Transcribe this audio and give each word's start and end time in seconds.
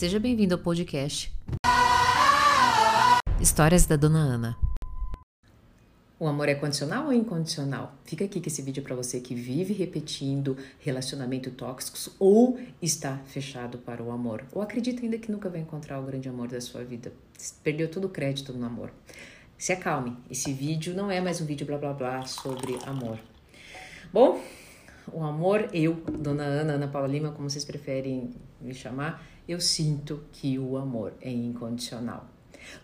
Seja 0.00 0.18
bem-vindo 0.18 0.54
ao 0.54 0.58
podcast 0.58 1.30
Histórias 3.38 3.84
da 3.84 3.96
Dona 3.96 4.20
Ana. 4.20 4.58
O 6.18 6.26
amor 6.26 6.48
é 6.48 6.54
condicional 6.54 7.04
ou 7.04 7.12
incondicional? 7.12 7.94
Fica 8.06 8.24
aqui 8.24 8.40
que 8.40 8.48
esse 8.48 8.62
vídeo 8.62 8.80
é 8.80 8.82
para 8.82 8.96
você 8.96 9.20
que 9.20 9.34
vive 9.34 9.74
repetindo 9.74 10.56
relacionamentos 10.78 11.52
tóxicos 11.52 12.08
ou 12.18 12.58
está 12.80 13.18
fechado 13.26 13.76
para 13.76 14.02
o 14.02 14.10
amor, 14.10 14.42
ou 14.52 14.62
acredita 14.62 15.02
ainda 15.02 15.18
que 15.18 15.30
nunca 15.30 15.50
vai 15.50 15.60
encontrar 15.60 16.00
o 16.00 16.06
grande 16.06 16.30
amor 16.30 16.48
da 16.48 16.62
sua 16.62 16.82
vida. 16.82 17.12
Perdeu 17.62 17.86
todo 17.86 18.06
o 18.06 18.08
crédito 18.08 18.54
no 18.54 18.64
amor. 18.64 18.90
Se 19.58 19.70
acalme, 19.70 20.16
esse 20.30 20.50
vídeo 20.50 20.94
não 20.94 21.10
é 21.10 21.20
mais 21.20 21.42
um 21.42 21.44
vídeo 21.44 21.66
blá 21.66 21.76
blá 21.76 21.92
blá 21.92 22.24
sobre 22.24 22.78
amor. 22.86 23.18
Bom, 24.10 24.40
o 25.12 25.22
amor, 25.24 25.68
eu, 25.72 25.94
Dona 25.94 26.44
Ana, 26.44 26.74
Ana 26.74 26.88
Paula 26.88 27.08
Lima, 27.08 27.32
como 27.32 27.48
vocês 27.48 27.64
preferem 27.64 28.30
me 28.60 28.74
chamar, 28.74 29.24
eu 29.48 29.60
sinto 29.60 30.22
que 30.32 30.58
o 30.58 30.76
amor 30.76 31.12
é 31.20 31.30
incondicional. 31.30 32.28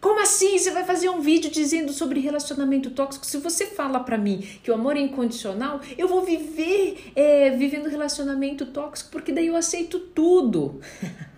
Como 0.00 0.20
assim? 0.20 0.58
Você 0.58 0.70
vai 0.70 0.84
fazer 0.84 1.08
um 1.08 1.20
vídeo 1.20 1.50
dizendo 1.50 1.92
sobre 1.92 2.18
relacionamento 2.20 2.90
tóxico? 2.90 3.26
Se 3.26 3.38
você 3.38 3.66
fala 3.66 4.00
para 4.00 4.18
mim 4.18 4.38
que 4.62 4.70
o 4.70 4.74
amor 4.74 4.96
é 4.96 5.00
incondicional, 5.00 5.80
eu 5.96 6.08
vou 6.08 6.22
viver 6.24 7.12
é, 7.14 7.50
vivendo 7.50 7.88
relacionamento 7.88 8.66
tóxico 8.66 9.10
porque 9.10 9.32
daí 9.32 9.46
eu 9.46 9.56
aceito 9.56 9.98
tudo. 9.98 10.80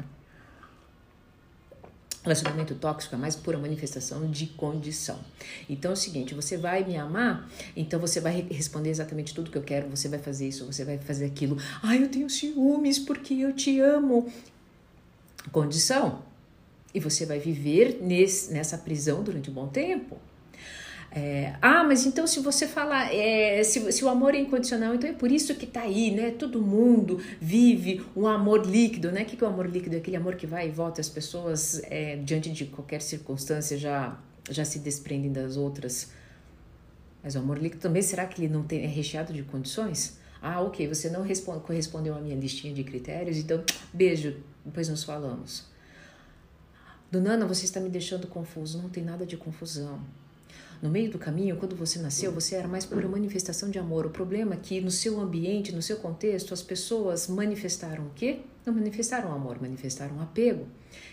Relacionamento 2.29 2.75
tóxico 2.75 3.15
é 3.15 3.19
mais 3.19 3.35
pura 3.35 3.57
manifestação 3.57 4.31
de 4.31 4.49
condição. 4.49 5.19
Então 5.67 5.93
é 5.93 5.95
o 5.95 5.97
seguinte: 5.97 6.35
você 6.35 6.59
vai 6.59 6.85
me 6.85 6.95
amar, 6.95 7.49
então 7.75 7.99
você 7.99 8.21
vai 8.21 8.47
responder 8.51 8.91
exatamente 8.91 9.35
tudo 9.35 9.51
que 9.51 9.57
eu 9.57 9.63
quero, 9.63 9.89
você 9.89 10.11
vai 10.11 10.19
fazer 10.19 10.47
isso, 10.47 10.67
você 10.67 10.85
vai 10.85 10.99
fazer 10.99 11.25
aquilo. 11.25 11.57
Ai, 11.83 12.03
eu 12.03 12.09
tenho 12.11 12.29
ciúmes 12.29 12.99
porque 12.99 13.33
eu 13.33 13.55
te 13.55 13.81
amo. 13.81 14.31
Condição. 15.51 16.23
E 16.93 17.01
você 17.01 17.25
vai 17.25 17.39
viver 17.39 17.99
nesse, 18.03 18.53
nessa 18.53 18.77
prisão 18.77 19.23
durante 19.23 19.49
um 19.49 19.55
bom 19.55 19.69
tempo. 19.69 20.19
É, 21.11 21.55
ah, 21.63 21.85
mas 21.85 22.05
então 22.05 22.27
se 22.27 22.39
você 22.41 22.67
fala, 22.67 23.11
é, 23.13 23.63
se, 23.65 23.91
se, 23.93 24.05
o 24.05 24.09
amor 24.09 24.35
é 24.35 24.39
incondicional, 24.39 24.95
então 24.95 25.09
é 25.09 25.13
por 25.13 25.33
isso 25.33 25.55
que 25.55 25.67
tá 25.67 25.83
aí, 25.83 26.11
né? 26.11 26.31
Todo 26.33 26.61
mundo 26.61 27.19
vive 27.41 28.05
um 28.15 28.27
amor 28.27 28.67
líquido, 28.67 29.11
né? 29.11 29.23
O 29.23 29.25
que, 29.25 29.37
que 29.37 29.43
é 29.43 29.47
o 29.47 29.51
amor 29.51 29.67
líquido? 29.67 29.97
É 29.97 29.99
aquele 29.99 30.17
amor 30.17 30.37
que 30.37 30.47
vai 30.47 30.69
e 30.69 30.71
volta, 30.71 31.01
as 31.01 31.09
pessoas, 31.09 31.81
é, 31.85 32.17
diante 32.17 32.51
de 32.51 32.67
qualquer 32.67 33.01
circunstância, 33.01 33.79
já, 33.79 34.19
já 34.51 34.65
se 34.65 34.79
desprendem 34.81 35.33
das 35.33 35.57
outras. 35.57 36.11
Mas 37.23 37.35
o 37.35 37.39
amor 37.39 37.59
líquido 37.59 37.81
também, 37.81 38.03
será 38.03 38.27
que 38.27 38.43
ele 38.43 38.53
não 38.53 38.63
tem, 38.63 38.85
é 38.85 38.87
recheado 38.87 39.33
de 39.33 39.43
condições? 39.43 40.19
Ah, 40.43 40.61
ok, 40.61 40.87
você 40.87 41.09
não 41.09 41.23
responde, 41.23 41.61
correspondeu 41.61 42.15
à 42.15 42.21
minha 42.21 42.37
listinha 42.37 42.73
de 42.73 42.85
critérios, 42.85 43.39
então 43.39 43.65
beijo, 43.93 44.37
depois 44.65 44.89
nos 44.89 45.03
falamos. 45.03 45.65
Donana, 47.11 47.47
você 47.47 47.65
está 47.65 47.81
me 47.81 47.89
deixando 47.89 48.27
confuso. 48.27 48.83
Não 48.83 48.91
tem 48.91 49.03
nada 49.03 49.25
de 49.25 49.37
confusão. 49.37 50.01
No 50.81 50.89
meio 50.89 51.11
do 51.11 51.19
caminho, 51.19 51.57
quando 51.57 51.75
você 51.75 51.99
nasceu, 51.99 52.31
você 52.31 52.55
era 52.55 52.69
mais 52.69 52.87
pura 52.87 53.09
manifestação 53.09 53.69
de 53.69 53.79
amor. 53.81 54.07
O 54.07 54.11
problema 54.11 54.55
é 54.55 54.59
que 54.59 54.81
no 54.81 54.91
seu 54.91 55.21
ambiente, 55.21 55.75
no 55.75 55.83
seu 55.83 55.97
contexto, 55.97 56.55
as 56.55 56.63
pessoas 56.63 57.27
manifestaram 57.27 58.07
o 58.07 58.11
quê? 58.15 58.41
Não 58.69 58.75
manifestaram 58.75 59.33
amor, 59.33 59.59
manifestaram 59.63 60.21
apego. 60.21 60.67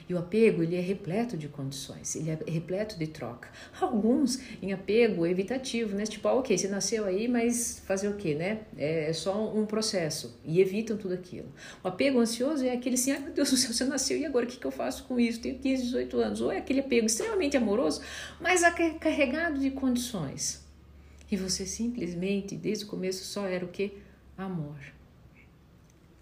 E 0.09 0.13
o 0.13 0.17
apego, 0.17 0.61
ele 0.61 0.75
é 0.75 0.81
repleto 0.81 1.37
de 1.37 1.47
condições, 1.47 2.13
ele 2.13 2.29
é 2.29 2.37
repleto 2.45 2.99
de 2.99 3.07
troca. 3.07 3.47
Alguns 3.79 4.41
em 4.61 4.73
apego 4.73 5.25
evitativo, 5.25 5.95
né? 5.95 6.03
Tipo, 6.03 6.27
ah, 6.27 6.33
ok, 6.33 6.57
você 6.57 6.67
nasceu 6.67 7.05
aí, 7.05 7.29
mas 7.29 7.81
fazer 7.87 8.09
o 8.09 8.17
quê, 8.17 8.35
né? 8.35 8.63
É 8.77 9.13
só 9.13 9.55
um 9.55 9.65
processo 9.65 10.37
e 10.43 10.59
evitam 10.59 10.97
tudo 10.97 11.13
aquilo. 11.13 11.47
O 11.81 11.87
apego 11.87 12.19
ansioso 12.19 12.65
é 12.65 12.73
aquele 12.73 12.95
assim, 12.95 13.13
ai 13.13 13.19
meu 13.19 13.31
Deus 13.31 13.49
do 13.49 13.55
céu, 13.55 13.71
você 13.73 13.85
nasceu 13.85 14.17
e 14.17 14.25
agora 14.25 14.45
o 14.45 14.49
que, 14.49 14.57
que 14.57 14.67
eu 14.67 14.71
faço 14.71 15.05
com 15.05 15.17
isso? 15.17 15.39
Tenho 15.39 15.57
15, 15.57 15.83
18 15.83 16.19
anos. 16.19 16.41
Ou 16.41 16.51
é 16.51 16.57
aquele 16.57 16.81
apego 16.81 17.05
extremamente 17.05 17.55
amoroso, 17.55 18.01
mas 18.41 18.63
carregado 18.99 19.61
de 19.61 19.71
condições. 19.71 20.61
E 21.31 21.37
você 21.37 21.65
simplesmente, 21.65 22.53
desde 22.57 22.83
o 22.83 22.87
começo, 22.89 23.23
só 23.23 23.47
era 23.47 23.63
o 23.63 23.69
quê? 23.69 23.93
Amor. 24.37 24.75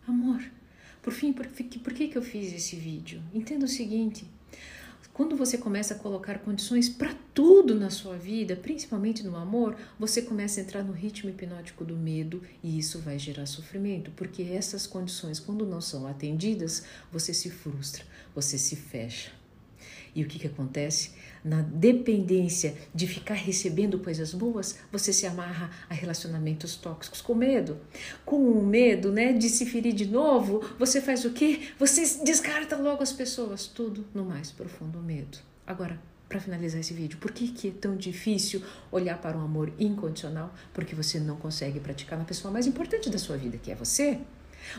Amor. 0.08 0.44
Por 1.04 1.14
fim, 1.14 1.34
por, 1.34 1.46
por 1.46 1.94
que, 1.94 2.08
que 2.08 2.18
eu 2.18 2.24
fiz 2.24 2.54
esse 2.54 2.78
vídeo? 2.78 3.22
Entenda 3.34 3.66
o 3.66 3.68
seguinte: 3.68 4.26
quando 5.14 5.36
você 5.36 5.60
começa 5.60 5.94
a 5.94 5.98
colocar 5.98 6.40
condições 6.40 6.90
para 6.90 7.14
tudo 7.36 7.76
na 7.76 7.92
sua 7.92 8.18
vida, 8.18 8.56
principalmente 8.56 9.22
no 9.22 9.36
amor, 9.36 9.78
você 10.00 10.24
começa 10.24 10.60
a 10.60 10.64
entrar 10.64 10.82
no 10.82 10.94
ritmo 10.94 11.30
hipnótico 11.30 11.86
do 11.86 11.96
medo 11.96 12.42
e 12.64 12.80
isso 12.80 12.98
vai 13.00 13.20
gerar 13.20 13.46
sofrimento, 13.46 14.12
porque 14.16 14.42
essas 14.42 14.88
condições, 14.88 15.40
quando 15.40 15.68
não 15.68 15.82
são 15.82 16.08
atendidas, 16.08 16.84
você 17.12 17.32
se 17.32 17.52
frustra, 17.52 18.04
você 18.34 18.58
se 18.58 18.76
fecha. 18.76 19.43
E 20.16 20.24
o 20.24 20.28
que, 20.28 20.40
que 20.40 20.48
acontece? 20.48 21.12
Na 21.44 21.62
dependência 21.62 22.76
de 22.94 23.08
ficar 23.08 23.34
recebendo 23.34 24.00
coisas 24.00 24.34
boas, 24.34 24.78
você 24.92 25.12
se 25.12 25.26
amarra 25.26 25.72
a 25.90 25.94
relacionamentos 25.94 26.76
tóxicos 26.76 27.22
com 27.22 27.34
medo. 27.34 27.78
Com 28.24 28.38
o 28.38 28.66
medo 28.66 29.12
né, 29.12 29.34
de 29.34 29.50
se 29.50 29.66
ferir 29.66 29.94
de 29.94 30.06
novo, 30.06 30.64
você 30.78 31.02
faz 31.02 31.26
o 31.26 31.32
quê? 31.32 31.62
Você 31.80 32.24
descarta 32.24 32.78
logo 32.78 33.02
as 33.02 33.12
pessoas. 33.12 33.68
Tudo 33.68 34.06
no 34.14 34.24
mais 34.24 34.52
profundo 34.52 35.00
medo. 35.00 35.40
Agora, 35.66 36.00
para 36.30 36.40
finalizar 36.40 36.80
esse 36.80 36.94
vídeo, 36.94 37.18
por 37.20 37.32
que, 37.32 37.48
que 37.50 37.68
é 37.68 37.72
tão 37.72 37.96
difícil 37.96 38.64
olhar 38.92 39.20
para 39.20 39.38
um 39.38 39.42
amor 39.42 39.72
incondicional? 39.78 40.54
Porque 40.74 40.96
você 40.96 41.20
não 41.20 41.36
consegue 41.36 41.80
praticar 41.80 42.18
na 42.18 42.26
pessoa 42.26 42.52
mais 42.52 42.66
importante 42.66 43.10
da 43.10 43.18
sua 43.18 43.38
vida, 43.38 43.58
que 43.58 43.72
é 43.72 43.76
você. 43.76 44.20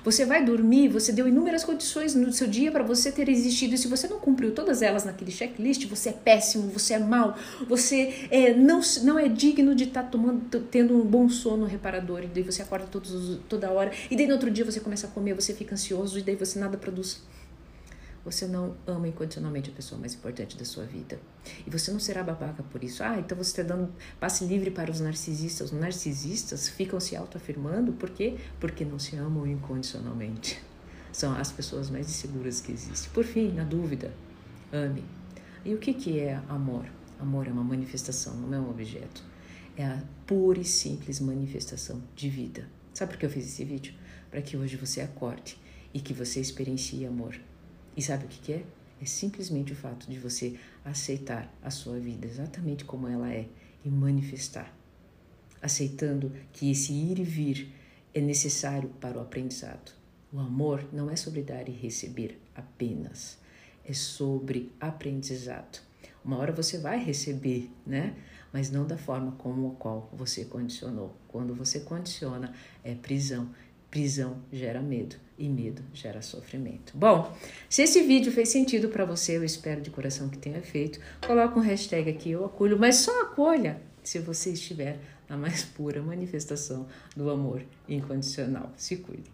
Você 0.03 0.25
vai 0.25 0.45
dormir, 0.45 0.89
você 0.89 1.13
deu 1.13 1.29
inúmeras 1.29 1.65
condições 1.65 2.15
no 2.15 2.33
seu 2.33 2.47
dia 2.47 2.71
para 2.71 2.83
você 2.83 3.11
ter 3.11 3.29
existido. 3.29 3.75
E 3.75 3.79
se 3.79 3.89
você 3.89 4.09
não 4.09 4.19
cumpriu 4.19 4.53
todas 4.53 4.83
elas 4.83 5.05
naquele 5.05 5.31
checklist, 5.31 5.87
você 5.87 6.11
é 6.11 6.13
péssimo, 6.13 6.69
você 6.69 6.95
é 6.95 6.99
mal, 6.99 7.37
você 7.69 8.29
é, 8.31 8.55
não, 8.55 8.81
não 9.03 9.19
é 9.19 9.29
digno 9.29 9.75
de 9.75 9.85
estar 9.85 10.03
tá 10.03 10.09
tomando, 10.09 10.61
tendo 10.71 10.95
um 10.95 11.05
bom 11.05 11.29
sono 11.29 11.67
reparador. 11.67 12.23
E 12.23 12.27
daí 12.27 12.43
você 12.43 12.63
acorda 12.63 12.87
todos, 12.87 13.39
toda 13.49 13.71
hora. 13.71 13.93
E 14.11 14.17
daí 14.17 14.27
no 14.27 14.35
outro 14.35 14.51
dia 14.51 14.65
você 14.65 14.81
começa 14.81 15.07
a 15.07 15.11
comer, 15.11 15.35
você 15.35 15.55
fica 15.55 15.75
ansioso 15.75 16.19
e 16.19 16.23
daí 16.23 16.37
você 16.37 16.59
nada 16.59 16.77
produz 16.77 17.23
você 18.25 18.47
não 18.47 18.75
ama 18.87 19.07
incondicionalmente 19.07 19.69
a 19.71 19.73
pessoa 19.73 20.01
mais 20.01 20.15
importante 20.15 20.57
da 20.57 20.65
sua 20.65 20.85
vida. 20.85 21.19
E 21.67 21.71
você 21.71 21.91
não 21.91 22.01
será 22.01 22.23
babaca 22.23 22.63
por 22.63 22.83
isso. 22.83 23.03
Ah, 23.03 23.19
então 23.19 23.37
você 23.37 23.61
está 23.61 23.75
dando 23.75 23.93
passe 24.19 24.47
livre 24.47 24.71
para 24.71 24.91
os 24.91 24.99
narcisistas. 24.99 25.71
Os 25.71 25.79
narcisistas 25.79 26.69
ficam 26.69 26.99
se 26.99 27.15
autoafirmando, 27.15 27.93
por 27.93 28.11
quê? 28.11 28.37
Porque 28.59 28.85
não 28.85 28.99
se 28.99 29.17
amam 29.17 29.47
incondicionalmente. 29.47 30.63
São 31.13 31.35
as 31.37 31.53
pessoas 31.53 31.91
mais 31.91 32.09
inseguras 32.09 32.61
que 32.61 32.73
existem. 32.73 33.13
Por 33.13 33.25
fim, 33.25 33.53
na 33.53 33.63
dúvida, 33.63 34.13
ame. 34.73 35.05
E 35.65 35.75
o 35.75 35.79
que, 35.79 35.93
que 35.93 36.19
é 36.19 36.41
amor? 36.49 36.87
Amor 37.21 37.47
é 37.47 37.51
uma 37.51 37.63
manifestação, 37.63 38.35
não 38.35 38.55
é 38.55 38.59
um 38.59 38.71
objeto. 38.71 39.23
É 39.77 39.85
a 39.85 40.03
pura 40.27 40.61
e 40.61 40.65
simples 40.65 41.21
manifestação 41.21 42.03
de 42.17 42.31
vida. 42.31 42.69
Sabe 42.95 43.13
por 43.13 43.19
que 43.19 43.27
eu 43.27 43.31
fiz 43.31 43.47
esse 43.47 43.65
vídeo? 43.65 43.95
Para 44.31 44.41
que 44.41 44.57
hoje 44.57 44.77
você 44.77 45.01
acorde 45.01 45.59
e 45.93 46.01
que 46.01 46.13
você 46.13 46.41
experiencie 46.41 47.07
amor 47.07 47.39
e 47.97 48.03
sabe 48.03 48.25
o 48.25 48.29
que, 48.29 48.41
que 48.41 48.53
é? 48.53 48.65
É 49.01 49.05
simplesmente 49.05 49.73
o 49.73 49.77
fato 49.77 50.09
de 50.09 50.19
você 50.19 50.59
aceitar 50.85 51.53
a 51.63 51.71
sua 51.71 51.99
vida 51.99 52.27
exatamente 52.27 52.85
como 52.85 53.09
ela 53.09 53.33
é 53.33 53.47
e 53.85 53.91
manifestar. 53.91 54.75
Aceitando 55.61 56.33
que 56.53 56.71
esse 56.71 56.93
ir 56.93 57.19
e 57.19 57.25
vir 57.25 57.73
é 58.15 58.21
necessário 58.21 58.89
para 59.01 59.19
o 59.19 59.21
aprendizado. 59.21 59.93
O 60.33 60.39
amor 60.39 60.89
não 60.93 61.11
é 61.11 61.17
sobre 61.17 61.43
dar 61.43 61.69
e 61.69 61.73
receber 61.73 62.41
apenas, 62.55 63.39
é 63.85 63.93
sobre 63.93 64.73
aprendizado. 64.81 65.81
Uma 66.25 66.39
hora 66.39 66.53
você 66.53 66.79
vai 66.79 66.99
receber, 66.99 67.71
né? 67.87 68.17
Mas 68.53 68.71
não 68.71 68.87
da 68.87 68.97
forma 68.97 69.33
como 69.33 69.73
a 69.73 69.75
qual 69.75 70.09
você 70.13 70.45
condicionou. 70.45 71.15
Quando 71.29 71.55
você 71.55 71.81
condiciona, 71.81 72.55
é 72.83 72.95
prisão 72.95 73.51
Prisão 73.95 74.39
gera 74.53 74.83
medo 74.83 75.15
e 75.39 75.49
medo 75.49 75.81
gera 75.93 76.21
sofrimento. 76.21 76.93
Bom, 76.97 77.33
se 77.69 77.83
esse 77.83 78.03
vídeo 78.03 78.33
fez 78.33 78.49
sentido 78.49 78.89
para 78.89 79.05
você, 79.05 79.37
eu 79.37 79.45
espero 79.45 79.81
de 79.81 79.89
coração 79.89 80.29
que 80.29 80.37
tenha 80.37 80.61
feito. 80.61 80.99
Coloca 81.25 81.57
um 81.57 81.63
hashtag 81.63 82.11
aqui, 82.11 82.33
eu 82.33 82.45
acolho, 82.45 82.77
mas 82.77 82.97
só 82.97 83.23
acolha 83.23 83.81
se 84.03 84.19
você 84.19 84.51
estiver 84.51 84.99
na 85.29 85.37
mais 85.37 85.63
pura 85.63 86.03
manifestação 86.03 86.89
do 87.17 87.31
amor 87.31 87.63
incondicional. 87.89 88.73
Se 88.77 88.97
cuide. 88.97 89.31